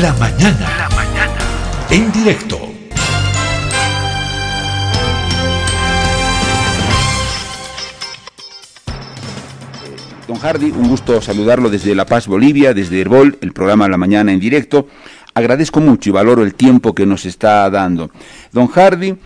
[0.00, 0.66] La mañana.
[0.78, 1.38] La mañana.
[1.90, 2.58] En directo.
[10.26, 14.32] Don Hardy, un gusto saludarlo desde La Paz, Bolivia, desde Herbol, el programa La Mañana
[14.32, 14.88] en directo.
[15.34, 18.10] Agradezco mucho y valoro el tiempo que nos está dando.
[18.52, 19.16] Don Hardy,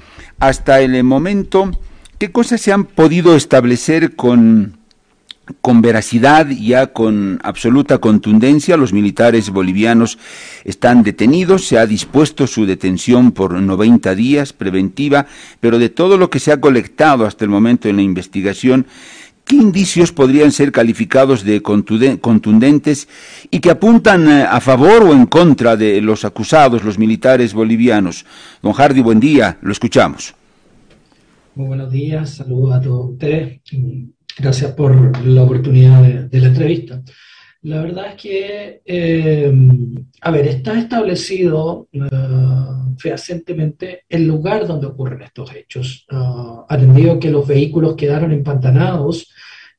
[0.40, 1.70] hasta el momento,
[2.18, 4.78] ¿qué cosas se han podido establecer con,
[5.60, 8.76] con veracidad, ya con absoluta contundencia?
[8.76, 10.18] Los militares bolivianos
[10.64, 15.26] están detenidos, se ha dispuesto su detención por 90 días preventiva,
[15.60, 18.86] pero de todo lo que se ha colectado hasta el momento en la investigación,
[19.44, 23.08] ¿Qué indicios podrían ser calificados de contundentes
[23.50, 28.24] y que apuntan eh, a favor o en contra de los acusados, los militares bolivianos?
[28.62, 30.34] Don Hardy, buen día, lo escuchamos.
[31.54, 33.60] Muy buenos días, saludos a todos ustedes.
[34.38, 37.00] Gracias por la oportunidad de, la entrevista.
[37.62, 39.52] La verdad es que, eh,
[40.20, 46.06] a ver, está establecido uh, fehacientemente el lugar donde ocurren estos hechos,
[46.68, 49.32] atendido que los vehículos quedaron empantanados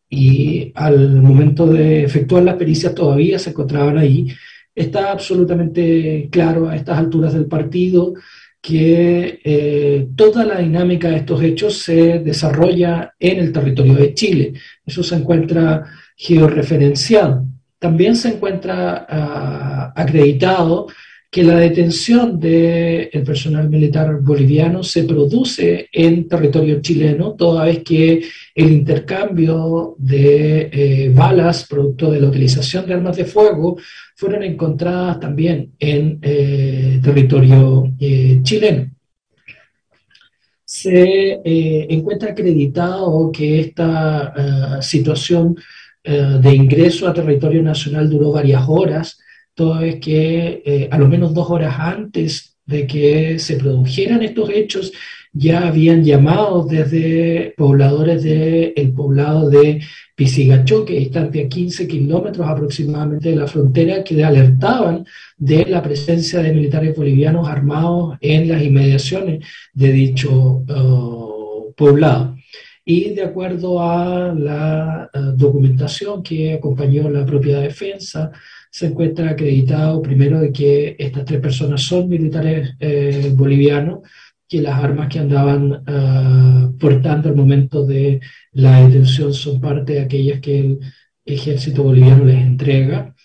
[0.10, 4.28] y al momento de efectuar las pericias todavía se encontraban ahí.
[4.74, 8.14] Está absolutamente claro a estas alturas del partido
[8.66, 14.54] que eh, toda la dinámica de estos hechos se desarrolla en el territorio de Chile.
[14.84, 15.86] Eso se encuentra
[16.16, 17.46] georreferenciado.
[17.78, 20.88] También se encuentra uh, acreditado
[21.36, 28.24] que la detención del personal militar boliviano se produce en territorio chileno, toda vez que
[28.56, 33.78] el intercambio de eh, balas producto de la utilización de armas de fuego
[34.16, 38.92] fueron encontradas también en eh, territorio eh, chileno.
[40.64, 45.58] Se encuentra acreditado que esta situación
[46.02, 49.20] de ingreso a territorio nacional duró varias horas,
[49.56, 54.50] todo es que eh, a lo menos dos horas antes de que se produjeran estos
[54.50, 54.92] hechos,
[55.34, 59.82] ya habían llamado desde pobladores del poblado de
[60.16, 65.06] Pisigachó, que está a 15 kilómetros aproximadamente de la frontera, que alertaban
[65.38, 72.38] de la presencia de militares bolivianos armados en las inmediaciones de dicho uh, poblado.
[72.86, 78.32] Y de acuerdo a la uh, documentación que acompañó la propia defensa,
[78.76, 84.00] se encuentra acreditado primero de que estas tres personas son militares eh, bolivianos,
[84.50, 88.20] que las armas que andaban ah, portando al momento de
[88.52, 90.80] la detención son parte de aquellas que el
[91.24, 93.16] ejército boliviano les entrega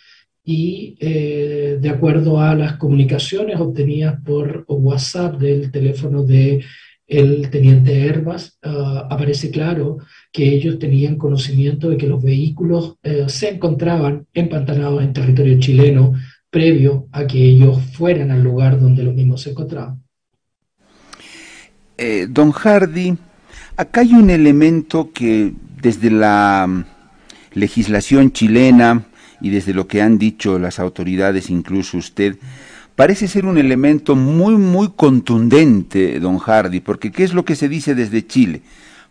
[0.44, 6.64] y eh, de acuerdo a las comunicaciones obtenidas por WhatsApp del teléfono de
[7.08, 9.98] el teniente Herbas, ah, aparece claro
[10.32, 16.14] que ellos tenían conocimiento de que los vehículos eh, se encontraban empantanados en territorio chileno
[16.50, 20.02] previo a que ellos fueran al lugar donde los mismos se encontraban.
[21.96, 23.16] Eh, don Hardy,
[23.76, 25.52] acá hay un elemento que
[25.82, 26.84] desde la mm,
[27.54, 29.06] legislación chilena
[29.40, 32.36] y desde lo que han dicho las autoridades, incluso usted,
[32.94, 37.68] parece ser un elemento muy, muy contundente, don Hardy, porque ¿qué es lo que se
[37.68, 38.62] dice desde Chile?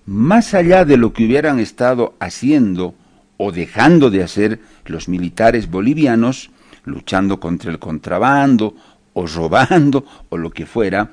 [0.10, 2.96] Más allá de lo que hubieran estado haciendo
[3.38, 6.50] o dejando de hacer los militares bolivianos,
[6.84, 8.76] luchando contra el contrabando
[9.14, 11.12] o robando o lo que fuera,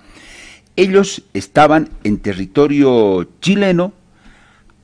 [0.76, 3.92] ellos estaban en territorio chileno,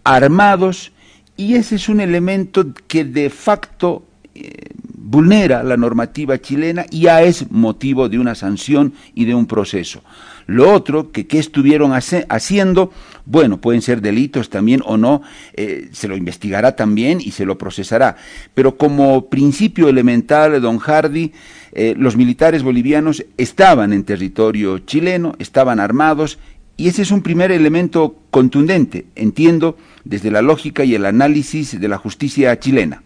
[0.04, 0.92] armados,
[1.38, 7.22] y ese es un elemento que de facto eh, vulnera la normativa chilena y ya
[7.22, 10.02] es motivo de una sanción y de un proceso.
[10.46, 12.92] Lo otro, que qué estuvieron haciendo,
[13.24, 15.22] bueno, pueden ser delitos también o no,
[15.54, 18.16] eh, se lo investigará también y se lo procesará.
[18.54, 21.32] Pero como principio elemental, don Hardy,
[21.72, 26.38] eh, los militares bolivianos estaban en territorio chileno, estaban armados,
[26.76, 31.88] y ese es un primer elemento contundente, entiendo, desde la lógica y el análisis de
[31.88, 33.02] la justicia chilena.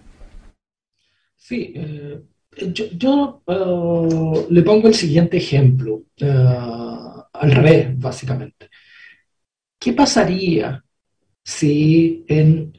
[1.49, 2.21] Sí, eh,
[2.97, 8.69] yo, eh, le pongo el siguiente ejemplo, eh, al revés, básicamente.
[9.79, 10.83] ¿Qué pasaría
[11.45, 12.73] si en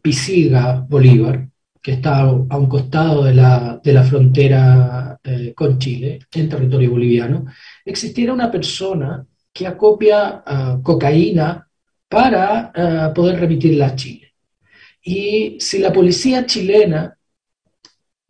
[0.00, 1.48] Pisiga, Bolívar,
[1.82, 5.18] que está a un costado de la, de la frontera
[5.56, 7.46] con Chile, en territorio boliviano,
[7.84, 10.44] existiera una persona que acopia
[10.82, 11.68] cocaína
[12.08, 14.34] para poder remitirla a Chile?
[15.02, 17.16] Y si la policía chilena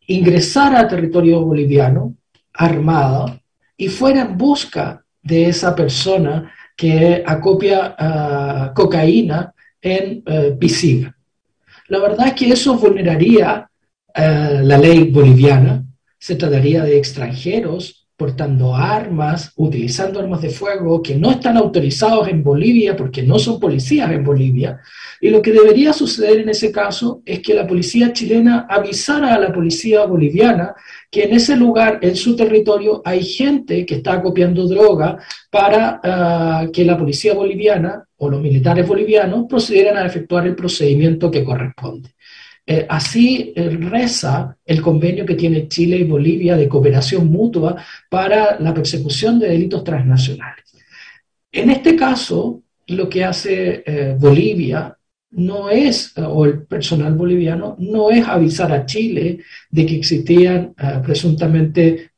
[0.07, 2.15] ingresara a territorio boliviano
[2.53, 3.39] armada
[3.77, 11.15] y fuera en busca de esa persona que acopia ah, cocaína en uh, Pisiga.
[11.89, 13.69] La verdad es que eso vulneraría
[14.15, 15.83] eh, la ley boliviana,
[16.17, 22.41] se trataría de extranjeros portando armas, utilizando armas de fuego que no están autorizados en
[22.41, 24.79] Bolivia porque no son policías en Bolivia.
[25.19, 29.39] Y lo que debería suceder en ese caso es que la policía chilena avisara a
[29.39, 30.73] la policía boliviana
[31.11, 35.17] que en ese lugar, en su territorio, hay gente que está copiando droga
[35.51, 41.29] para ah, que la policía boliviana o los militares bolivianos procedieran a efectuar el procedimiento
[41.29, 42.15] que corresponde.
[42.65, 47.75] Eh, así eh, reza el convenio que tiene Chile y Bolivia de cooperación mutua
[48.09, 50.63] para la persecución de delitos transnacionales.
[51.51, 54.97] En este caso, lo que hace eh, Bolivia
[55.31, 59.39] no es, o el personal boliviano, no es avisar a Chile
[59.69, 62.11] de que existían presuntamente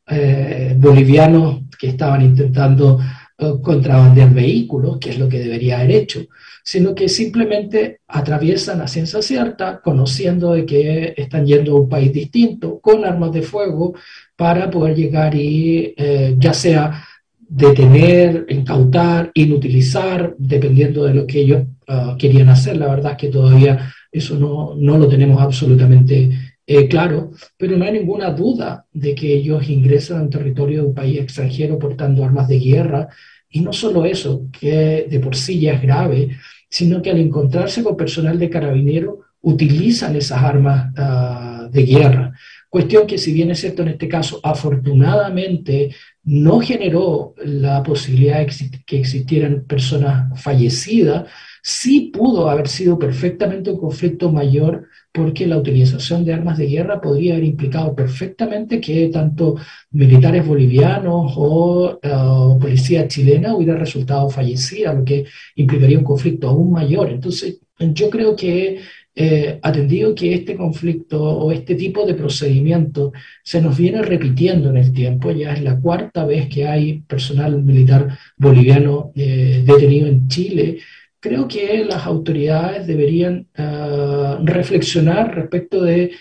[0.76, 3.00] bolivianos que estaban intentando
[3.38, 6.26] contrabandear vehículos, que es lo que debería haber hecho,
[6.64, 12.14] sino que simplemente atraviesan a ciencia cierta, conociendo de que están yendo a un país
[12.14, 13.94] distinto, con armas de fuego,
[14.36, 17.06] para poder llegar y eh, ya sea
[17.48, 22.78] detener, incautar, inutilizar, dependiendo de lo que ellos ah, querían hacer.
[22.78, 27.86] La verdad es que todavía eso no, no lo tenemos absolutamente eh, claro, pero no
[27.86, 32.48] hay ninguna duda de que ellos ingresan al territorio de un país extranjero portando armas
[32.48, 33.10] de guerra.
[33.50, 36.38] Y no solo eso, que de por sí ya es grave,
[36.70, 42.34] sino que al encontrarse con personal de carabinero utilizan esas armas ah, de guerra.
[42.68, 48.84] Cuestión que si bien es cierto en este caso, afortunadamente no generó la posibilidad de
[48.86, 51.30] que existieran personas fallecidas,
[51.62, 57.00] sí pudo haber sido perfectamente un conflicto mayor porque la utilización de armas de guerra
[57.00, 59.56] podría haber implicado perfectamente que tanto
[59.92, 65.26] militares bolivianos o uh, policía chilena hubiera resultado fallecida, lo que
[65.56, 67.10] implicaría un conflicto aún mayor.
[67.10, 68.82] Entonces, yo creo que
[69.16, 74.76] eh, atendido que este conflicto o este tipo de procedimiento se nos viene repitiendo en
[74.76, 80.28] el tiempo, ya es la cuarta vez que hay personal militar boliviano eh, detenido en
[80.28, 80.80] Chile,
[81.26, 86.12] creo que las autoridades deberían ah, reflexionar respecto de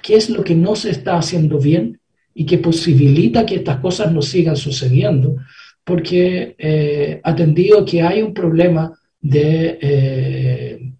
[0.00, 2.00] qué es lo que no se está haciendo bien
[2.32, 5.36] y que posibilita que estas cosas no sigan sucediendo,
[5.84, 10.92] porque eh, atendido que hay un problema de eh,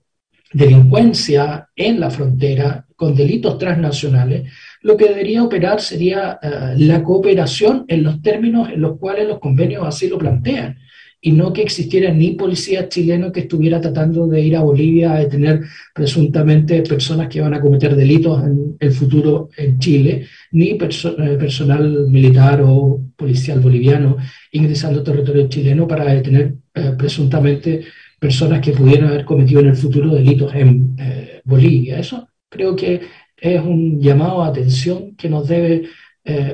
[0.52, 4.52] delincuencia en la frontera con delitos transnacionales,
[4.82, 9.38] lo que debería operar sería ah, la cooperación en los términos en los cuales los
[9.38, 10.76] convenios así lo plantean
[11.20, 15.18] y no que existiera ni policía chileno que estuviera tratando de ir a Bolivia a
[15.18, 15.62] detener
[15.92, 22.06] presuntamente personas que van a cometer delitos en el futuro en Chile, ni eh, personal
[22.08, 24.16] militar o policial boliviano
[24.52, 27.84] ingresando al territorio chileno para detener eh, presuntamente
[28.20, 31.98] personas que pudieran haber cometido en el futuro delitos en eh, Bolivia.
[31.98, 33.00] Eso creo que
[33.36, 35.88] es un llamado a atención que nos debe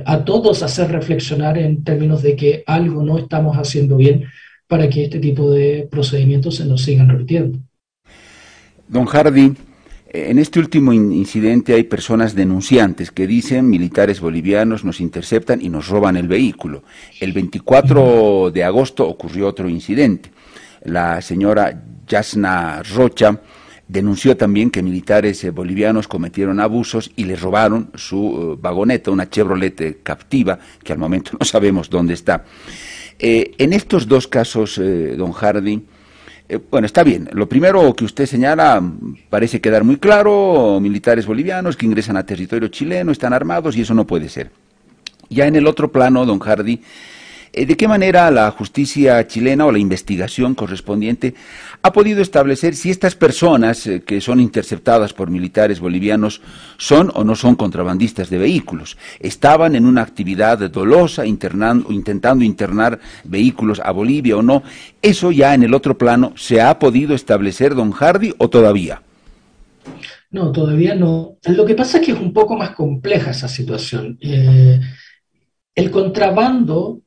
[0.04, 4.24] a todos hacer reflexionar en términos de que algo no estamos haciendo bien
[4.66, 7.58] para que este tipo de procedimientos se nos sigan repitiendo.
[8.88, 9.54] Don Hardy,
[10.16, 15.88] en este último incidente hay personas denunciantes que dicen militares bolivianos nos interceptan y nos
[15.88, 16.84] roban el vehículo.
[17.20, 20.30] El 24 de agosto ocurrió otro incidente.
[20.84, 23.40] La señora Yasna Rocha
[23.88, 29.28] denunció también que militares eh, bolivianos cometieron abusos y le robaron su eh, vagoneta, una
[29.28, 32.44] Chevrolet captiva, que al momento no sabemos dónde está.
[33.18, 35.82] Eh, en estos dos casos, eh, don Hardy,
[36.48, 37.28] eh, bueno, está bien.
[37.32, 38.82] Lo primero que usted señala
[39.30, 43.94] parece quedar muy claro, militares bolivianos que ingresan a territorio chileno, están armados y eso
[43.94, 44.50] no puede ser.
[45.30, 46.80] Ya en el otro plano, don Hardy, eh,
[47.54, 51.34] ¿De qué manera la justicia chilena o la investigación correspondiente
[51.82, 56.40] ha podido establecer si estas personas eh, que son interceptadas por militares bolivianos
[56.78, 58.96] son o no son contrabandistas de vehículos?
[59.20, 64.64] ¿Estaban en una actividad dolosa intentando internar vehículos a Bolivia o no?
[65.00, 69.02] ¿Eso ya en el otro plano se ha podido establecer, don Hardy, o todavía?
[70.30, 71.36] No, todavía no.
[71.44, 74.18] Lo que pasa es que es un poco más compleja esa situación.
[74.20, 74.80] Eh,
[75.76, 77.03] el contrabando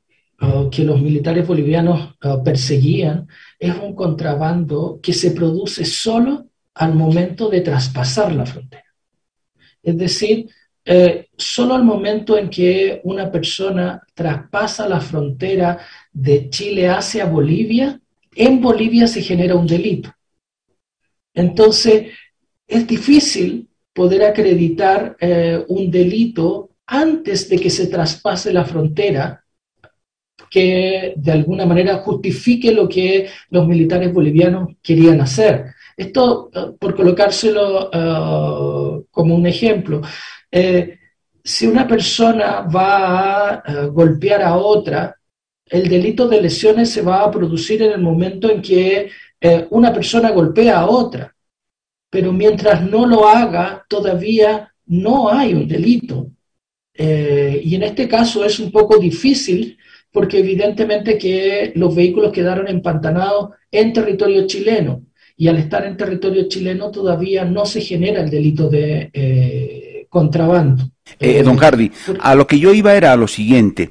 [0.72, 3.28] que los militares bolivianos perseguían
[3.60, 8.86] es un contrabando que se produce solo al momento de traspasar la frontera.
[9.82, 10.48] Es decir,
[10.86, 15.80] eh, solo al momento en que una persona traspasa la frontera
[16.14, 18.00] de Chile hacia Bolivia,
[18.36, 20.14] en Bolivia se genera un delito.
[21.34, 22.12] Entonces,
[22.68, 29.44] es difícil poder acreditar eh, un delito antes de que se traspase la frontera
[30.50, 35.76] que de alguna manera justifique lo que los militares bolivianos querían hacer.
[35.98, 40.02] Esto, eh, por colocárselo eh, como un ejemplo,
[40.52, 41.00] eh,
[41.44, 45.16] si una persona va a golpear a otra,
[45.66, 49.10] el delito de lesiones se va a producir en el momento en que
[49.70, 51.34] una persona golpea a otra.
[52.10, 56.32] Pero mientras no lo haga, todavía no hay un delito.
[56.94, 59.78] Y en este caso es un poco difícil
[60.12, 65.04] porque evidentemente que los vehículos quedaron empantanados en territorio chileno
[65.36, 70.84] y al estar en territorio chileno todavía no se genera el delito de eh, contrabando.
[71.20, 73.90] Eh, don Hardy, a lo que yo iba era a lo siguiente.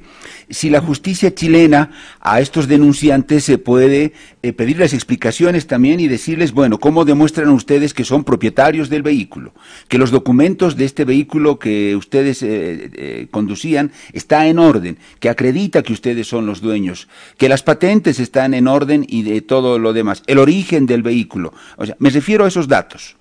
[0.49, 6.53] Si la justicia chilena a estos denunciantes se puede eh, pedirles explicaciones también y decirles,
[6.53, 9.53] bueno, ¿cómo demuestran ustedes que son propietarios del vehículo?
[9.89, 15.83] Que los documentos de este vehículo que ustedes eh, conducían está en orden, que acredita
[15.83, 19.91] que ustedes son los dueños, que las patentes están en orden y de todo lo
[19.91, 21.53] demás, el origen del vehículo.
[21.75, 23.16] O sea, me refiero a esos datos.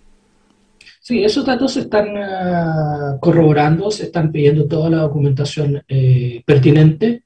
[1.06, 7.22] Sí, esos datos se están ah, corroborando, se están pidiendo toda la documentación eh, pertinente,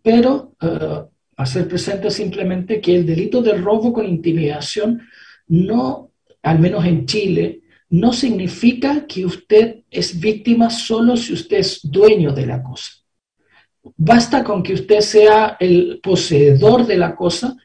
[0.00, 5.02] pero uh, hacer presente simplemente que el delito de robo con intimidación
[5.48, 11.80] no, al menos en Chile, no significa que usted es víctima solo si usted es
[11.82, 12.92] dueño de la cosa.
[13.96, 17.56] Basta con que usted sea el poseedor de la cosa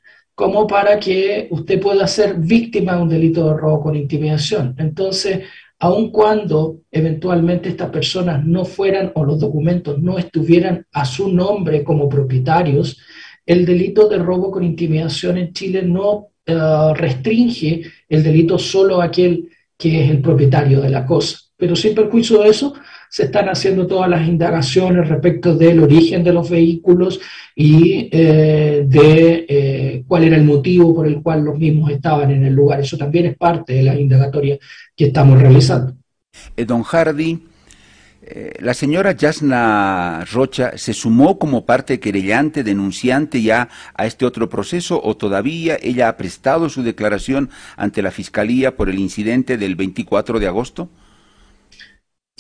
[0.42, 4.74] como para que usted pueda ser víctima de un delito de robo con intimidación.
[4.80, 5.42] Entonces,
[5.78, 11.84] aun cuando eventualmente estas personas no fueran o los documentos no estuvieran a su nombre
[11.84, 12.98] como propietarios,
[13.46, 19.06] el delito de robo con intimidación en Chile no eh, restringe el delito solo a
[19.06, 21.38] aquel que es el propietario de la cosa.
[21.56, 22.74] Pero sin perjuicio de eso,
[23.12, 27.20] se están haciendo todas las indagaciones respecto del origen de los vehículos
[27.54, 32.46] y eh, de eh, cuál era el motivo por el cual los mismos estaban en
[32.46, 32.80] el lugar.
[32.80, 34.58] Eso también es parte de la indagatoria
[34.96, 35.94] que estamos realizando.
[36.56, 37.48] Eh, don Hardy,
[38.62, 45.02] la señora Yasna Rocha se sumó como parte querellante, denunciante ya a este otro proceso
[45.04, 50.40] o todavía ella ha prestado su declaración ante la Fiscalía por el incidente del 24
[50.40, 50.90] de agosto?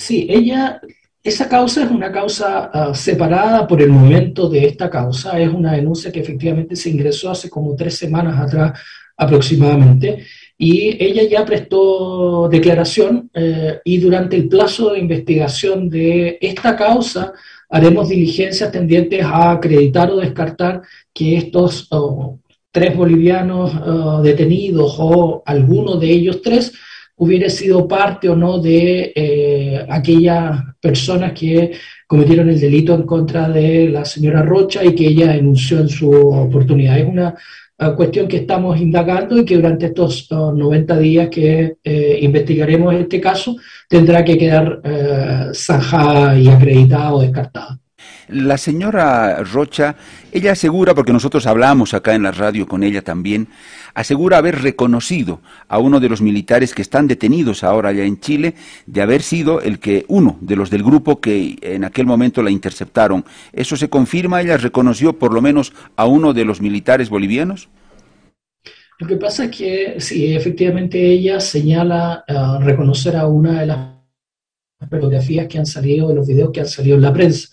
[0.02, 0.82] Sí, ella,
[1.24, 5.40] esa causa es una causa ah, separada por el momento de esta causa.
[5.40, 8.80] Es una denuncia que efectivamente se ingresó hace como tres semanas atrás
[9.16, 10.26] aproximadamente.
[10.58, 17.34] Y ella ya prestó declaración eh, y durante el plazo de investigación de esta causa
[17.70, 20.82] haremos diligencias tendientes a acreditar o descartar
[21.14, 22.40] que estos oh,
[22.72, 26.74] tres bolivianos oh, detenidos o alguno de ellos tres
[27.22, 31.72] hubiera sido parte o no de eh, aquellas personas que
[32.08, 36.12] cometieron el delito en contra de la señora Rocha y que ella denunció en su
[36.12, 36.98] oportunidad.
[36.98, 37.36] Es una
[37.78, 42.96] uh, cuestión que estamos indagando y que durante estos 90 uh, días que eh, investigaremos
[42.96, 43.56] este caso
[43.88, 47.78] tendrá que quedar uh, zanjada y acreditada o descartada.
[48.30, 49.96] La señora Rocha,
[50.32, 53.50] ella asegura, porque nosotros hablamos acá en la radio con ella también,
[53.94, 58.56] asegura haber reconocido a uno de los militares que están detenidos ahora ya en Chile,
[58.86, 62.52] de haber sido el que, uno de los del grupo que en aquel momento la
[62.52, 63.26] interceptaron.
[63.54, 64.42] ¿Eso se confirma?
[64.42, 67.70] ¿Ella reconoció por lo menos a uno de los militares bolivianos?
[69.00, 73.80] Lo que pasa es que sí, efectivamente ella señala uh, reconocer a una de las
[74.90, 77.50] fotografías que han salido, de los videos que han salido en la prensa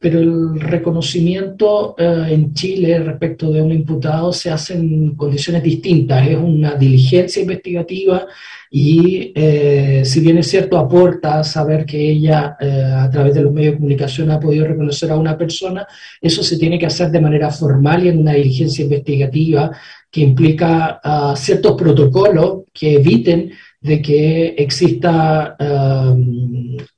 [0.00, 6.26] pero el reconocimiento eh, en Chile respecto de un imputado se hace en condiciones distintas.
[6.26, 8.26] Es una diligencia investigativa
[8.70, 13.52] y, eh, si bien es cierto, aporta saber que ella, eh, a través de los
[13.52, 15.86] medios de comunicación, ha podido reconocer a una persona,
[16.18, 19.70] eso se tiene que hacer de manera formal y en una diligencia investigativa
[20.10, 23.52] que implica ah, ciertos protocolos que eviten
[23.82, 25.56] de que exista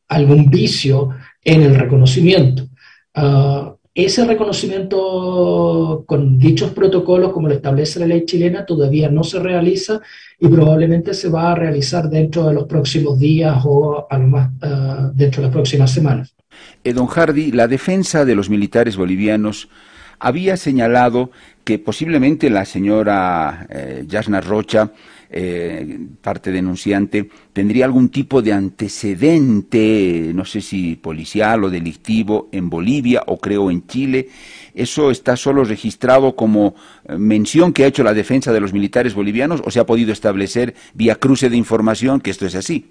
[0.09, 1.11] algún vicio
[1.45, 2.69] en el reconocimiento.
[3.15, 9.39] Ah, ese reconocimiento con dichos protocolos, como lo establece la ley chilena, todavía no se
[9.39, 10.01] realiza
[10.39, 15.43] y probablemente se va a realizar dentro de los próximos días o más, uh, dentro
[15.43, 16.35] de las próximas semanas.
[16.85, 19.69] Eh, don Hardy, la defensa de los militares bolivianos
[20.23, 21.31] había señalado
[21.65, 24.93] que posiblemente la señora eh, Yasna Rocha
[25.35, 32.69] eh, parte denunciante, tendría algún tipo de antecedente, no sé si policial o delictivo, en
[32.69, 34.29] Bolivia o creo en Chile.
[34.75, 36.75] ¿Eso está solo registrado como
[37.09, 40.13] eh, mención que ha hecho la defensa de los militares bolivianos o se ha podido
[40.13, 42.91] establecer vía cruce de información que esto es así?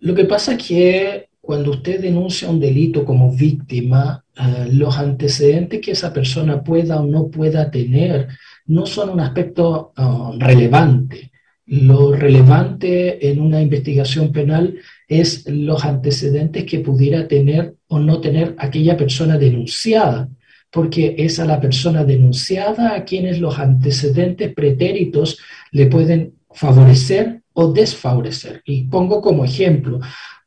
[0.00, 5.80] Lo que pasa es que cuando usted denuncia un delito como víctima, eh, los antecedentes
[5.80, 8.28] que esa persona pueda o no pueda tener
[8.66, 11.30] no son un aspecto uh, relevante.
[11.66, 14.76] Lo relevante en una investigación penal
[15.08, 20.28] es los antecedentes que pudiera tener o no tener aquella persona denunciada,
[20.70, 25.38] porque es a la persona denunciada a quienes los antecedentes pretéritos
[25.70, 28.62] le pueden favorecer o desfavorecer.
[28.64, 30.00] Y pongo como ejemplo,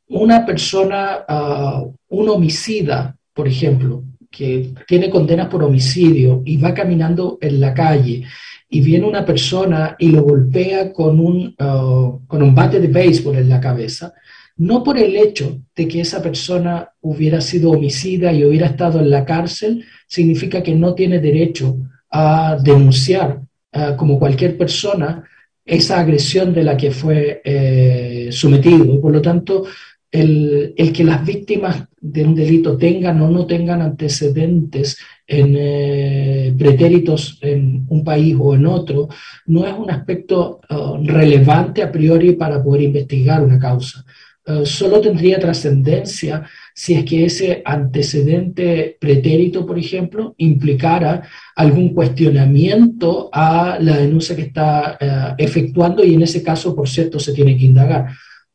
[0.09, 7.37] una persona, ah, un homicida, por ejemplo, que tiene condenas por homicidio y va caminando
[7.39, 8.23] en la calle
[8.67, 13.37] y viene una persona y lo golpea con un, uh, con un bate de béisbol
[13.37, 14.11] en la cabeza,
[14.57, 19.11] no por el hecho de que esa persona hubiera sido homicida y hubiera estado en
[19.11, 21.77] la cárcel, significa que no tiene derecho
[22.09, 23.41] a denunciar
[23.73, 25.23] uh, como cualquier persona
[25.63, 28.99] esa agresión de la que fue eh, sometido.
[28.99, 29.65] por lo tanto,
[30.11, 37.39] el, que las víctimas de un delito tengan o no tengan antecedentes en eh, pretéritos
[37.41, 39.09] en un país o en otro,
[39.47, 44.05] no es un aspecto uh, relevante a priori para poder investigar una causa.
[44.45, 51.23] Uh, solo tendría trascendencia si es que ese antecedente pretérito, por ejemplo, implicara
[51.57, 57.19] algún cuestionamiento a la denuncia que está uh, efectuando y en ese caso, por cierto,
[57.19, 58.07] se tiene que indagar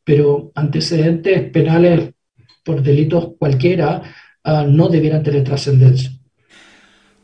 [0.05, 2.13] pero antecedentes penales
[2.65, 4.03] por delitos cualquiera
[4.45, 6.11] uh, no debieran tener trascendencia.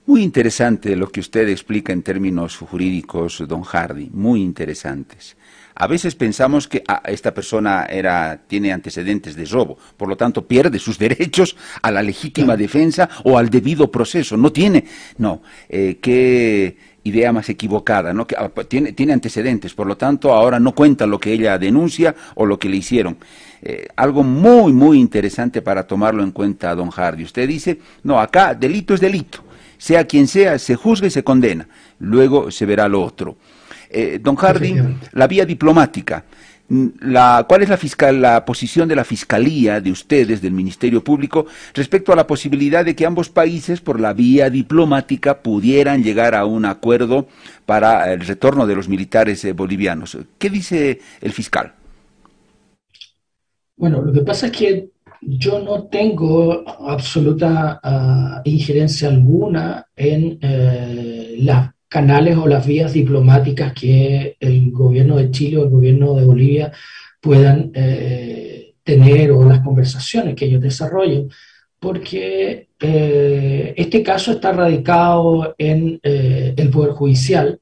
[0.08, 5.36] Muy interesante lo que usted explica en términos jurídicos, don Hardy, muy interesantes.
[5.74, 10.46] A veces pensamos que ah, esta persona era, tiene antecedentes de robo, por lo tanto
[10.46, 14.38] pierde sus derechos a la legítima defensa o al debido proceso.
[14.38, 14.84] No tiene,
[15.18, 15.42] no.
[15.68, 18.26] Eh, que idea más equivocada, ¿no?
[18.26, 22.14] que ah, tiene, tiene antecedentes, por lo tanto ahora no cuenta lo que ella denuncia
[22.34, 23.16] o lo que le hicieron.
[23.62, 27.24] Eh, algo muy, muy interesante para tomarlo en cuenta, don Hardy.
[27.24, 29.40] Usted dice, no, acá delito es delito,
[29.76, 33.36] sea quien sea, se juzga y se condena, luego se verá lo otro.
[33.90, 34.76] Eh, don Hardy,
[35.12, 36.24] la vía diplomática.
[36.68, 41.46] La, ¿Cuál es la, fiscal, la posición de la Fiscalía, de ustedes, del Ministerio Público,
[41.72, 46.44] respecto a la posibilidad de que ambos países, por la vía diplomática, pudieran llegar a
[46.44, 47.26] un acuerdo
[47.64, 50.18] para el retorno de los militares eh, bolivianos?
[50.38, 51.72] ¿Qué dice el fiscal?
[53.76, 54.90] Bueno, lo que pasa es que
[55.22, 63.72] yo no tengo absoluta uh, injerencia alguna en eh, la canales o las vías diplomáticas
[63.72, 66.72] que el gobierno de Chile o el gobierno de Bolivia
[67.20, 71.30] puedan eh, tener o las conversaciones que ellos desarrollen,
[71.78, 77.60] porque eh, este caso está radicado en eh, el Poder Judicial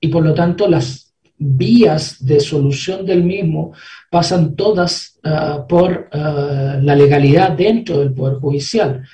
[0.00, 3.72] y por lo tanto las vías de solución del mismo
[4.10, 9.06] pasan todas ah, por ah, la legalidad dentro del Poder Judicial.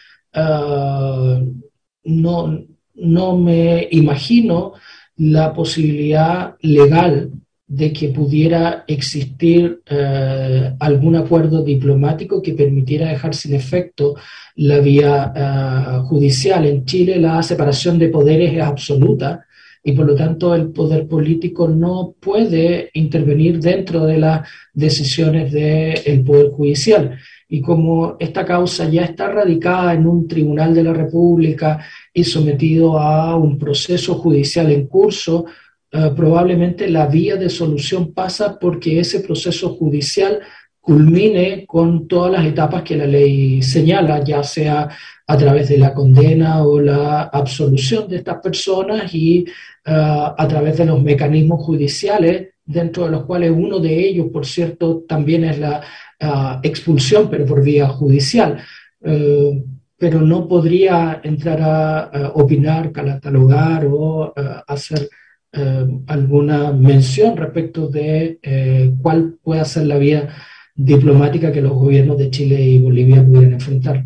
[2.04, 2.64] No,
[2.94, 4.74] no me imagino
[5.16, 7.30] la posibilidad legal
[7.66, 14.14] de que pudiera existir eh, algún acuerdo diplomático que permitiera dejar sin efecto
[14.56, 16.66] la vía eh, judicial.
[16.66, 19.46] En Chile la separación de poderes es absoluta
[19.82, 26.22] y por lo tanto el poder político no puede intervenir dentro de las decisiones del
[26.24, 27.18] poder judicial
[27.52, 32.98] y como esta causa ya está radicada en un tribunal de la República y sometido
[32.98, 35.44] a un proceso judicial en curso,
[35.90, 40.40] eh, probablemente la vía de solución pasa porque ese proceso judicial
[40.80, 44.88] culmine con todas las etapas que la ley señala, ya sea
[45.26, 49.46] a través de la condena o la absolución de estas personas y eh,
[49.84, 55.04] a través de los mecanismos judiciales, dentro de los cuales uno de ellos, por cierto,
[55.06, 55.82] también es la
[56.62, 58.58] expulsión, pero por vía judicial.
[59.02, 59.64] Eh,
[59.96, 65.08] pero no podría entrar a, opinar, catalogar o eh, hacer
[65.52, 68.38] eh, alguna mención respecto de
[69.00, 70.28] cuál puede ser la vía
[70.74, 74.04] diplomática que los gobiernos de Chile y Bolivia pudieran enfrentar.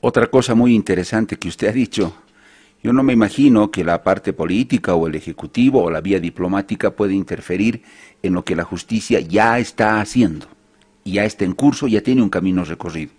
[0.00, 2.14] Otra cosa muy interesante que usted ha dicho,
[2.82, 6.90] yo no me imagino que la parte política o el ejecutivo o la vía diplomática
[6.90, 7.82] puede interferir
[8.22, 10.46] en lo que la justicia ya está haciendo
[11.04, 13.12] ya está en curso, ya tiene un camino recorrido.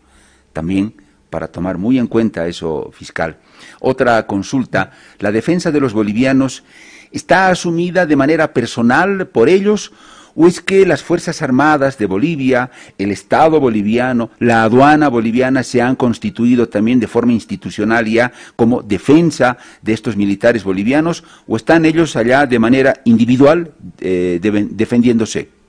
[0.53, 0.93] También
[1.29, 3.37] para tomar muy en cuenta eso fiscal.
[3.79, 6.63] Otra consulta, la defensa de los bolivianos
[7.11, 9.91] está asumida de manera personal por ellos
[10.35, 12.69] o es que las Fuerzas Armadas de Bolivia,
[12.99, 18.83] el Estado boliviano, la aduana boliviana se han constituido también de forma institucional ya como
[18.83, 25.62] defensa de estos militares bolivianos o están ellos allá de manera individual eh, defendiéndose?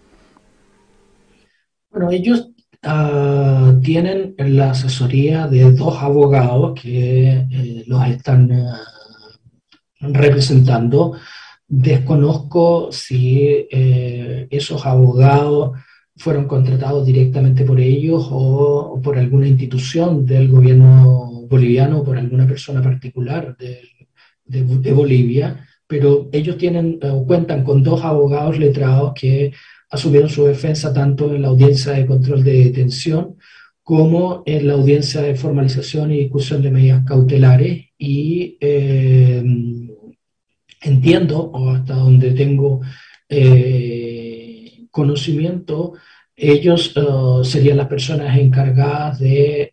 [1.94, 2.50] Bueno, ellos
[2.82, 8.80] ah, tienen la asesoría de dos abogados que eh, los están ah,
[10.00, 11.16] representando.
[11.68, 15.78] Desconozco si esos abogados
[16.16, 22.46] fueron contratados directamente por ellos o, por alguna institución del gobierno boliviano o por alguna
[22.46, 29.52] persona particular de, Bolivia, pero ellos tienen cuentan con dos abogados letrados que
[29.90, 33.36] asumieron su defensa tanto en la audiencia de control de detención
[33.84, 39.44] como en la audiencia de formalización y discusión de medidas cautelares y eh,
[40.80, 42.80] entiendo, o hasta donde tengo
[43.28, 45.92] eh, conocimiento,
[46.34, 49.70] ellos eh, serían las personas encargadas de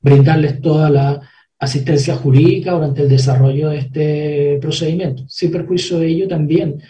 [0.00, 1.20] brindarles toda la
[1.58, 5.24] asistencia jurídica durante el desarrollo de este procedimiento.
[5.28, 6.82] Sin perjuicio de ello, también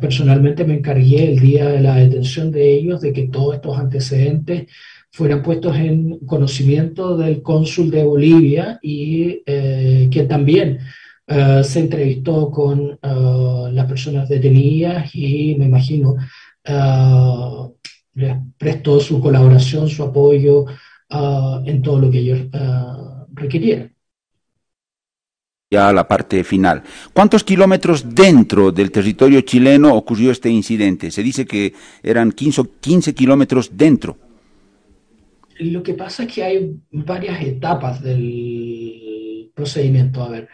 [0.00, 4.66] personalmente me encargué el día de la detención de ellos de que todos estos antecedentes
[5.12, 10.78] fueran puestos en conocimiento del cónsul de Bolivia y eh, que también
[11.26, 16.16] eh, se entrevistó con eh, las personas detenidas y me imagino
[18.14, 20.66] les prestó su colaboración, su apoyo
[21.64, 22.40] en todo lo que ellos
[23.34, 23.92] requirieran
[25.72, 26.82] ya la parte final.
[27.14, 31.10] ¿Cuántos kilómetros dentro del territorio chileno ocurrió este incidente?
[31.10, 34.18] Se dice que eran 15, 15 kilómetros dentro.
[35.58, 40.22] Lo que pasa es que hay varias etapas del procedimiento.
[40.22, 40.48] A ver,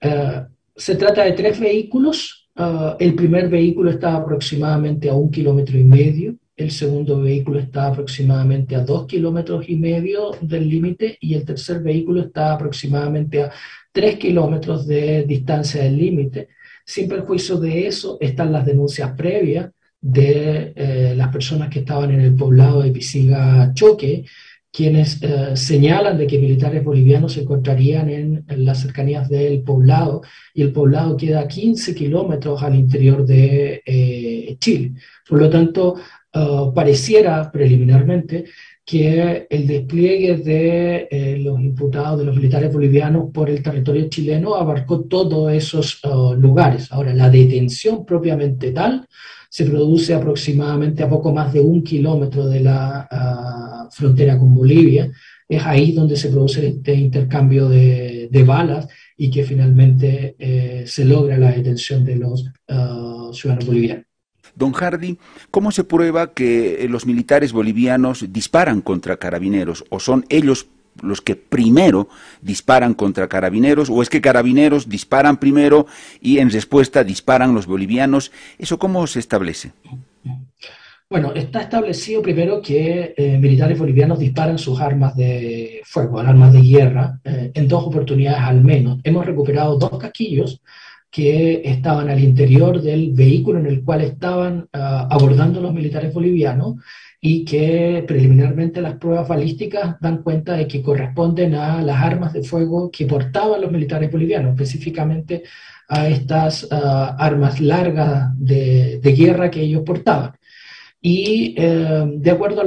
[0.00, 0.42] eh,
[0.74, 2.48] se trata de tres vehículos.
[2.56, 6.36] Eh, el primer vehículo está aproximadamente a un kilómetro y medio.
[6.56, 11.80] El segundo vehículo está aproximadamente a dos kilómetros y medio del límite y el tercer
[11.82, 13.50] vehículo está aproximadamente a
[13.94, 16.48] tres kilómetros de distancia del límite.
[16.84, 22.20] Sin perjuicio de eso están las denuncias previas de eh, las personas que estaban en
[22.20, 24.24] el poblado de Pisiga Choque,
[24.72, 30.62] quienes eh, señalan de que militares bolivianos se encontrarían en, las cercanías del poblado y
[30.62, 34.94] el poblado queda a 15 kilómetros al interior de eh, Chile.
[35.28, 35.94] Por lo tanto,
[36.74, 38.46] pareciera preliminarmente
[38.84, 45.00] que el despliegue de los imputados, de los militares bolivianos por el territorio chileno abarcó
[45.04, 46.02] todos esos
[46.36, 46.92] lugares.
[46.92, 49.06] Ahora, la detención propiamente tal
[49.54, 55.12] se produce aproximadamente a poco más de un kilómetro de la ah, frontera con Bolivia.
[55.48, 61.38] Es ahí donde se produce este intercambio de, balas y que finalmente eh, se logra
[61.38, 64.13] la detención de los ah, ciudadanos bolivianos.
[64.56, 65.18] Don Hardy,
[65.50, 70.68] ¿cómo se prueba que los militares bolivianos disparan contra carabineros o son ellos
[71.02, 72.08] los que primero
[72.40, 75.86] disparan contra carabineros o es que carabineros disparan primero
[76.20, 78.30] y en respuesta disparan los bolivianos?
[78.58, 79.72] ¿Eso cómo se establece?
[81.10, 86.62] Bueno, está establecido primero que eh, militares bolivianos disparan sus armas de fuego, armas de
[86.62, 89.00] guerra, eh, en dos oportunidades al menos.
[89.04, 90.60] Hemos recuperado dos casquillos
[91.14, 96.74] que estaban al interior del vehículo en el cual estaban ah, abordando los militares bolivianos
[97.20, 102.42] y que preliminarmente las pruebas balísticas dan cuenta de que corresponden a las armas de
[102.42, 105.44] fuego que portaban los militares bolivianos, específicamente
[105.88, 110.32] a estas ah, armas largas de, guerra que ellos portaban.
[111.00, 112.64] Y eh, de acuerdo a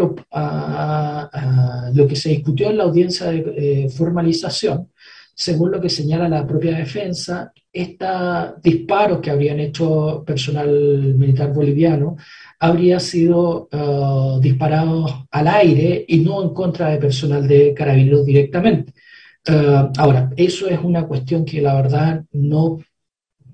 [1.93, 4.89] lo, que se discutió en la audiencia de eh, formalización,
[5.35, 10.69] según lo que señala la propia defensa, estos disparos que habrían hecho personal
[11.15, 12.17] militar boliviano
[12.59, 18.93] habría sido uh, disparado al aire y no en contra de personal de carabineros directamente.
[19.47, 22.79] Uh, ahora, eso es una cuestión que la verdad no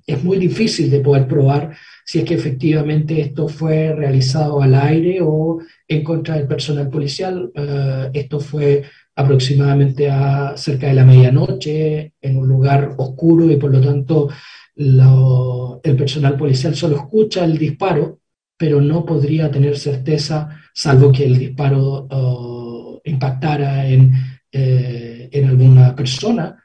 [0.05, 5.19] es muy difícil de poder probar si es que efectivamente esto fue realizado al aire
[5.21, 7.51] o en contra del personal policial.
[7.55, 8.83] Uh, esto fue
[9.15, 14.29] aproximadamente a cerca de la medianoche, en un lugar oscuro y por lo tanto
[14.75, 18.19] el personal policial solo escucha el disparo
[18.57, 22.07] pero no podría tener certeza, salvo que el disparo
[23.03, 24.13] impactara en,
[24.51, 26.63] eh, en alguna persona,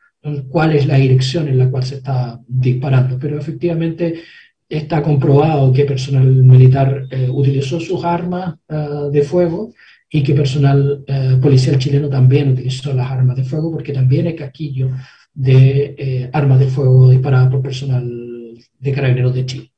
[0.49, 3.19] cuál es la dirección en la cual se está disparando.
[3.19, 4.23] Pero efectivamente
[4.69, 9.73] está comprobado que personal militar eh, utilizó sus armas uh, de fuego
[10.11, 14.37] y que personal uh, policial chileno también utilizó las armas de fuego, porque también hay
[14.37, 14.91] casquillo
[15.35, 18.05] de eh, armas de fuego disparadas por personal
[18.79, 19.73] de carabineros de Chile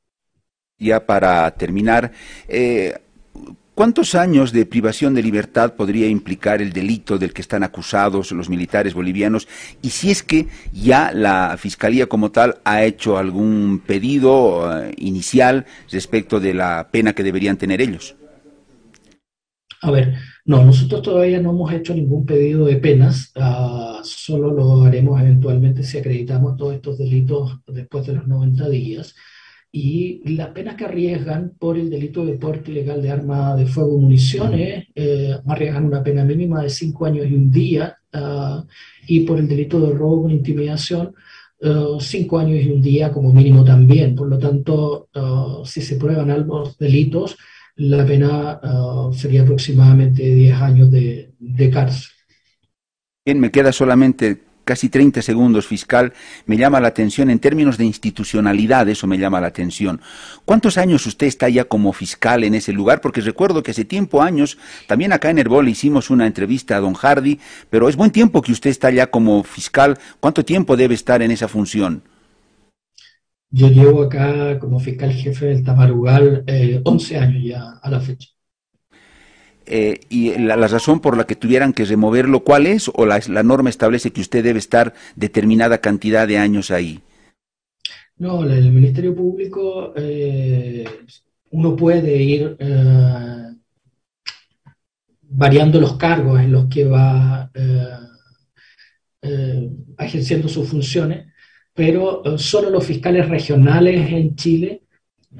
[0.81, 2.11] ya para terminar,
[2.49, 2.95] eh,
[3.75, 8.49] ¿cuántos años de privación de libertad podría implicar el delito del que están acusados los
[8.49, 9.47] militares bolivianos?
[9.83, 15.67] Y si es que ya la Fiscalía como tal ha hecho algún pedido eh, inicial
[15.93, 18.17] respecto de la pena que deberían tener ellos.
[19.83, 20.15] A ver,
[20.45, 25.83] No, nosotros todavía no hemos hecho ningún pedido de penas, uh, solo lo haremos eventualmente
[25.85, 29.15] si acreditamos todos estos delitos después de los 90 días.
[29.73, 33.97] Y las penas que arriesgan por el delito de porte ilegal de arma de fuego
[33.97, 38.63] y municiones eh, arriesgan una pena mínima de cinco años y un día, uh,
[39.07, 41.15] y por el delito de robo con intimidación,
[41.63, 44.15] uh, cinco años y un día como mínimo también.
[44.17, 45.09] Por lo tanto,
[45.65, 47.37] si se prueban ambos delitos,
[47.81, 52.11] la pena uh, sería aproximadamente 10 años de, de, cárcel.
[53.25, 56.13] Bien, me queda solamente casi 30 segundos, fiscal.
[56.45, 60.03] Me llama la atención en términos de institucionalidad, eso me llama la atención.
[60.45, 63.01] ¿Cuántos años usted está ya como fiscal en ese lugar?
[63.01, 66.93] Porque recuerdo que hace tiempo, años, también acá en Herbol hicimos una entrevista a don
[66.93, 67.41] Hardy,
[67.71, 69.99] pero es buen tiempo que usted está ya como fiscal.
[70.21, 72.03] ¿Cuánto tiempo debe estar en esa función?
[73.51, 78.29] Yo llevo acá como fiscal jefe del Tamarugal eh, 11 años ya a la fecha.
[79.67, 82.91] Eh, ¿Y la, la, razón por la que tuvieran que removerlo, cuál es?
[82.95, 87.01] ¿O la, la, norma establece que usted debe estar determinada cantidad de años ahí?
[88.21, 90.85] No, el Ministerio Público, eh,
[91.53, 93.55] uno puede ir eh,
[95.23, 97.51] variando los cargos en los que va
[99.23, 101.30] eh, ejerciendo sus funciones
[101.81, 104.83] pero eh, solo los fiscales regionales en Chile,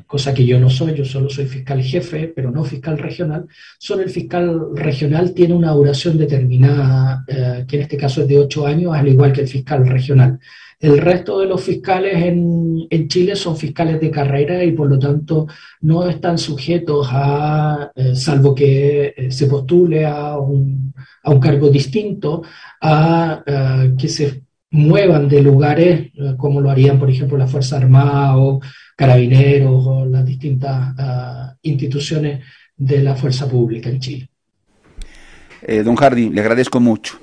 [0.07, 3.47] cosa que yo no soy, yo solo soy fiscal jefe, pero no fiscal regional,
[3.79, 8.39] solo el fiscal regional tiene una duración determinada, eh, que en este caso es de
[8.39, 10.41] ocho años, al igual que el fiscal regional.
[10.79, 14.99] El resto de los fiscales en, en, Chile son fiscales de carrera y por lo
[14.99, 15.47] tanto
[15.83, 21.69] no están sujetos a, eh, salvo que eh, se postule a un, a un, cargo
[21.69, 22.43] distinto,
[22.81, 23.45] a
[23.99, 28.61] que se muevan de lugares eh, como lo harían, por ejemplo, la Fuerza Armada o
[28.97, 32.45] Carabineros o las distintas uh, instituciones
[32.77, 34.29] de la fuerza pública en Chile.
[35.63, 37.19] Eh, don Hardy, le agradezco mucho.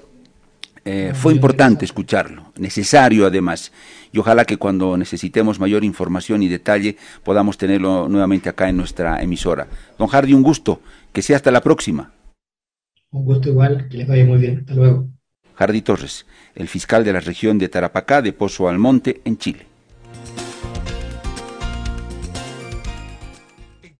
[0.86, 3.73] Eh, fue importante escucharlo, necesario además,
[4.13, 9.21] y ojalá que cuando necesitemos mayor información y detalle podamos tenerlo nuevamente acá en nuestra
[9.21, 9.67] emisora.
[9.99, 10.79] Don Hardy, un gusto,
[11.12, 12.13] que sea hasta la próxima.
[13.12, 15.10] Un gusto igual, que les vaya muy bien, hasta luego.
[15.58, 19.77] Hardy Torres, el fiscal de la región de Tarapacá de Pozo Almonte, en Chile.